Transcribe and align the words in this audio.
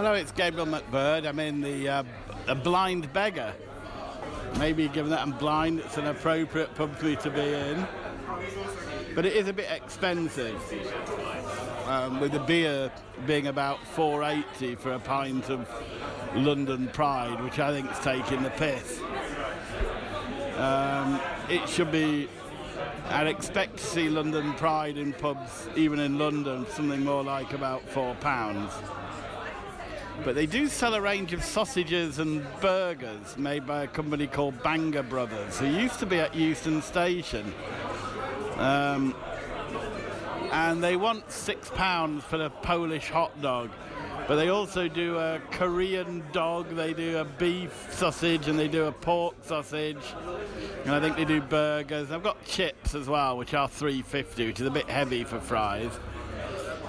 Hello, 0.00 0.14
it's 0.14 0.32
Gabriel 0.32 0.64
McBird. 0.64 1.26
I'm 1.26 1.38
in 1.40 1.60
the 1.60 1.86
uh, 1.86 2.04
a 2.46 2.54
blind 2.54 3.12
beggar. 3.12 3.52
Maybe 4.58 4.88
given 4.88 5.10
that 5.10 5.20
I'm 5.20 5.32
blind, 5.32 5.80
it's 5.80 5.98
an 5.98 6.06
appropriate 6.06 6.70
me 7.02 7.16
to 7.16 7.30
be 7.30 7.52
in. 7.52 7.86
But 9.14 9.26
it 9.26 9.34
is 9.34 9.48
a 9.48 9.52
bit 9.52 9.70
expensive. 9.70 10.58
Um, 11.86 12.18
with 12.18 12.32
the 12.32 12.38
beer 12.38 12.90
being 13.26 13.48
about 13.48 13.76
4.80 13.94 14.78
for 14.78 14.92
a 14.92 14.98
pint 14.98 15.50
of 15.50 15.68
London 16.34 16.88
Pride, 16.88 17.44
which 17.44 17.58
I 17.58 17.70
think 17.70 17.92
is 17.92 17.98
taking 17.98 18.42
the 18.42 18.48
piss. 18.48 19.02
Um, 20.56 21.20
it 21.50 21.68
should 21.68 21.92
be. 21.92 22.26
I'd 23.10 23.26
expect 23.26 23.76
to 23.76 23.84
see 23.84 24.08
London 24.08 24.54
Pride 24.54 24.96
in 24.96 25.12
pubs, 25.12 25.68
even 25.76 25.98
in 25.98 26.18
London, 26.18 26.66
something 26.70 27.04
more 27.04 27.22
like 27.22 27.52
about 27.52 27.86
four 27.86 28.14
pounds. 28.14 28.72
But 30.24 30.34
they 30.34 30.46
do 30.46 30.68
sell 30.68 30.94
a 30.94 31.00
range 31.00 31.32
of 31.32 31.42
sausages 31.42 32.18
and 32.18 32.46
burgers 32.60 33.38
made 33.38 33.66
by 33.66 33.84
a 33.84 33.86
company 33.86 34.26
called 34.26 34.62
Banger 34.62 35.02
Brothers, 35.02 35.58
who 35.58 35.66
used 35.66 35.98
to 36.00 36.06
be 36.06 36.18
at 36.18 36.34
Euston 36.34 36.82
Station. 36.82 37.54
Um, 38.56 39.14
and 40.52 40.82
they 40.82 40.96
want 40.96 41.30
six 41.30 41.70
pounds 41.70 42.22
for 42.24 42.36
the 42.36 42.50
Polish 42.50 43.08
hot 43.08 43.40
dog. 43.40 43.70
But 44.28 44.36
they 44.36 44.48
also 44.48 44.88
do 44.88 45.16
a 45.16 45.40
Korean 45.50 46.22
dog, 46.32 46.68
they 46.76 46.92
do 46.92 47.18
a 47.18 47.24
beef 47.24 47.88
sausage, 47.90 48.46
and 48.46 48.58
they 48.58 48.68
do 48.68 48.84
a 48.84 48.92
pork 48.92 49.34
sausage. 49.42 50.14
And 50.84 50.94
I 50.94 51.00
think 51.00 51.16
they 51.16 51.24
do 51.24 51.40
burgers. 51.40 52.10
I've 52.10 52.22
got 52.22 52.44
chips 52.44 52.94
as 52.94 53.08
well, 53.08 53.38
which 53.38 53.54
are 53.54 53.68
3.50, 53.68 54.46
which 54.46 54.60
is 54.60 54.66
a 54.66 54.70
bit 54.70 54.88
heavy 54.88 55.24
for 55.24 55.40
fries 55.40 55.90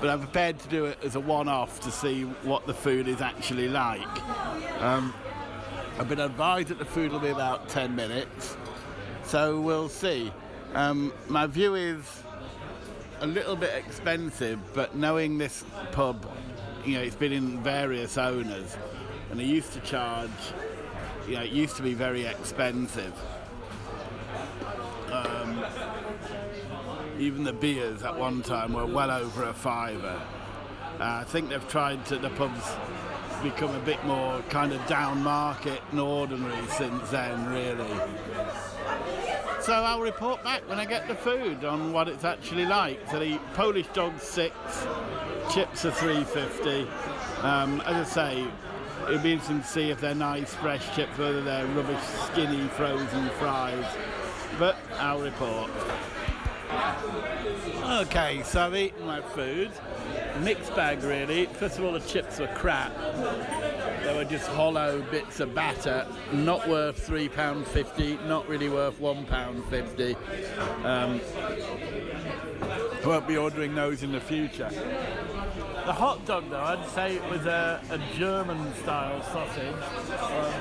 but 0.00 0.08
I'm 0.08 0.20
prepared 0.20 0.58
to 0.60 0.68
do 0.68 0.86
it 0.86 0.98
as 1.04 1.14
a 1.14 1.20
one-off 1.20 1.80
to 1.80 1.90
see 1.90 2.22
what 2.22 2.66
the 2.66 2.74
food 2.74 3.06
is 3.06 3.20
actually 3.20 3.68
like. 3.68 4.08
Um, 4.80 5.12
I've 5.98 6.08
been 6.08 6.20
advised 6.20 6.68
that 6.68 6.78
the 6.78 6.84
food 6.86 7.12
will 7.12 7.20
be 7.20 7.28
about 7.28 7.68
10 7.68 7.94
minutes, 7.94 8.56
so 9.24 9.60
we'll 9.60 9.90
see. 9.90 10.32
Um, 10.74 11.12
my 11.28 11.46
view 11.46 11.74
is 11.74 12.22
a 13.20 13.26
little 13.26 13.56
bit 13.56 13.74
expensive, 13.74 14.58
but 14.72 14.96
knowing 14.96 15.36
this 15.36 15.64
pub, 15.92 16.26
you 16.86 16.94
know, 16.94 17.02
it's 17.02 17.16
been 17.16 17.32
in 17.32 17.62
various 17.62 18.16
owners, 18.16 18.76
and 19.30 19.38
they 19.38 19.44
used 19.44 19.72
to 19.74 19.80
charge, 19.80 20.30
you 21.28 21.34
know, 21.34 21.42
it 21.42 21.50
used 21.50 21.76
to 21.76 21.82
be 21.82 21.92
very 21.92 22.24
expensive. 22.24 23.12
Even 27.20 27.44
the 27.44 27.52
beers 27.52 28.02
at 28.02 28.18
one 28.18 28.40
time 28.42 28.72
were 28.72 28.86
well 28.86 29.10
over 29.10 29.44
a 29.44 29.52
fiver. 29.52 30.20
Uh, 30.98 31.20
I 31.20 31.24
think 31.24 31.50
they've 31.50 31.68
tried 31.68 32.04
to, 32.06 32.16
the 32.16 32.30
pubs 32.30 32.64
become 33.42 33.74
a 33.74 33.80
bit 33.80 34.02
more 34.06 34.40
kind 34.48 34.72
of 34.72 34.84
down 34.86 35.22
market 35.22 35.82
and 35.90 36.00
ordinary 36.00 36.66
since 36.68 37.10
then, 37.10 37.46
really. 37.46 38.00
So 39.60 39.74
I'll 39.74 40.00
report 40.00 40.42
back 40.42 40.66
when 40.66 40.78
I 40.78 40.86
get 40.86 41.08
the 41.08 41.14
food 41.14 41.64
on 41.64 41.92
what 41.92 42.08
it's 42.08 42.24
actually 42.24 42.64
like. 42.64 42.98
So 43.10 43.18
the 43.18 43.38
Polish 43.52 43.86
dog's 43.88 44.22
six, 44.22 44.54
chips 45.52 45.84
are 45.84 45.90
350. 45.90 46.88
Um, 47.42 47.82
as 47.82 48.16
I 48.16 48.34
say, 48.34 48.46
it'd 49.08 49.22
be 49.22 49.32
interesting 49.32 49.60
to 49.60 49.66
see 49.66 49.90
if 49.90 50.00
they're 50.00 50.14
nice 50.14 50.54
fresh 50.54 50.94
chips, 50.96 51.18
whether 51.18 51.42
they're 51.42 51.66
rubbish 51.66 52.02
skinny 52.32 52.66
frozen 52.68 53.28
fries. 53.38 53.84
But 54.58 54.76
I'll 54.98 55.20
report. 55.20 55.70
Okay, 58.02 58.42
so 58.44 58.62
I've 58.62 58.76
eaten 58.76 59.04
my 59.04 59.20
food. 59.20 59.70
Mixed 60.42 60.74
bag, 60.74 61.02
really. 61.02 61.46
First 61.46 61.78
of 61.78 61.84
all, 61.84 61.92
the 61.92 62.00
chips 62.00 62.38
were 62.38 62.46
crap. 62.48 62.96
They 64.04 64.14
were 64.14 64.24
just 64.24 64.46
hollow 64.48 65.02
bits 65.10 65.40
of 65.40 65.54
batter, 65.54 66.06
not 66.32 66.68
worth 66.68 67.06
£3.50, 67.06 68.26
not 68.26 68.48
really 68.48 68.68
worth 68.68 68.98
£1.50. 69.00 70.16
Um, 70.84 71.20
won't 73.04 73.26
be 73.26 73.36
ordering 73.36 73.74
those 73.74 74.02
in 74.02 74.12
the 74.12 74.20
future. 74.20 74.70
The 74.70 75.92
hot 75.92 76.24
dog, 76.24 76.48
though, 76.48 76.60
I'd 76.60 76.88
say 76.90 77.16
it 77.16 77.30
was 77.30 77.44
a, 77.46 77.82
a 77.90 77.98
German 78.16 78.72
style 78.76 79.22
sausage. 79.24 79.74
Um, 80.20 80.52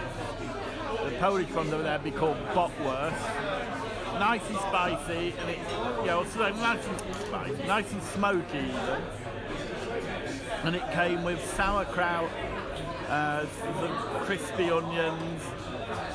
the 1.06 1.16
Polish 1.20 1.50
one 1.52 1.70
there 1.70 1.80
would 1.80 2.04
be 2.04 2.12
called 2.12 2.38
Bockwurst 2.54 3.59
nice 4.20 4.48
and 4.50 4.58
spicy, 4.58 5.34
and 5.40 5.50
it's 5.50 5.72
you 6.02 6.06
know 6.08 6.20
of 6.20 6.36
nice 6.38 6.86
and 6.86 7.16
spicy, 7.16 7.64
nice 7.68 7.92
and 7.92 8.04
smoky 8.04 8.58
even. 8.58 9.04
And 10.64 10.76
it 10.76 10.84
came 10.92 11.24
with 11.24 11.44
sauerkraut, 11.56 12.30
uh, 13.08 13.46
some 13.48 14.26
crispy 14.26 14.70
onions, 14.70 15.42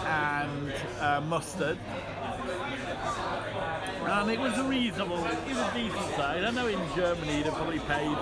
and 0.05 0.73
uh, 1.01 1.21
mustard. 1.23 1.79
And 4.07 4.31
it 4.31 4.39
was 4.39 4.59
a 4.59 4.65
reasonable, 4.65 5.25
it 5.25 5.47
was 5.49 5.57
a 5.57 5.73
decent 5.75 6.15
size. 6.15 6.45
I 6.45 6.51
know 6.51 6.67
in 6.67 6.81
Germany 6.95 7.43
they 7.43 7.51
probably 7.51 7.79
paid 7.81 8.17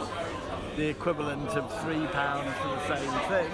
the 0.76 0.88
equivalent 0.88 1.48
of 1.50 1.82
three 1.82 2.06
pounds 2.06 2.54
for 2.58 2.68
the 2.68 2.96
same 2.96 3.10
thing. 3.28 3.50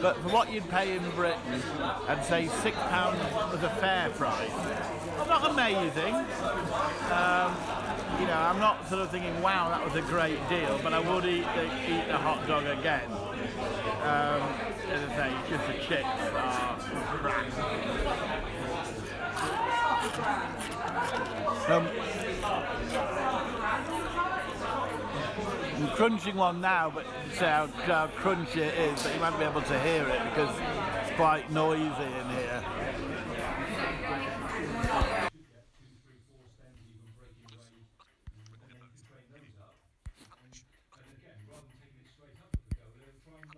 But 0.00 0.16
for 0.22 0.28
what 0.28 0.52
you'd 0.52 0.68
pay 0.68 0.96
in 0.96 1.10
Britain, 1.10 1.62
I'd 2.08 2.24
say 2.24 2.48
six 2.62 2.76
pounds 2.76 3.18
was 3.52 3.62
a 3.62 3.70
fair 3.80 4.10
price. 4.10 4.50
Not 5.26 5.50
amazing. 5.50 6.14
Um, 7.10 7.56
you 8.20 8.26
know, 8.26 8.38
I'm 8.38 8.58
not 8.58 8.88
sort 8.88 9.02
of 9.02 9.10
thinking, 9.10 9.40
wow, 9.42 9.70
that 9.70 9.84
was 9.84 9.94
a 9.94 10.02
great 10.02 10.38
deal, 10.48 10.78
but 10.82 10.92
I 10.92 11.00
would 11.00 11.24
eat 11.24 11.46
the, 11.54 11.64
eat 11.64 12.06
the 12.06 12.18
hot 12.18 12.46
dog 12.46 12.66
again. 12.66 13.10
Um, 14.02 14.42
as 14.90 15.02
I 15.08 15.16
say, 15.16 15.32
just 15.48 15.66
the 15.66 15.74
chips 15.86 16.04
are 16.04 16.78
crap. 17.18 17.46
Um, 21.70 21.86
I'm 25.80 25.88
crunching 25.96 26.36
one 26.36 26.60
now, 26.60 26.92
but 26.94 27.06
you 27.06 27.32
see 27.32 27.44
how, 27.46 27.66
how 27.66 28.08
crunchy 28.08 28.58
it 28.58 28.74
is, 28.74 29.02
but 29.02 29.14
you 29.14 29.20
won't 29.20 29.38
be 29.38 29.46
able 29.46 29.62
to 29.62 29.80
hear 29.80 30.06
it 30.06 30.22
because 30.24 30.54
it's 31.00 31.16
quite 31.16 31.50
noisy 31.50 31.80
in 31.80 32.28
here. 32.36 32.62